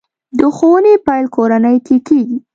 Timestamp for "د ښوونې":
0.39-0.93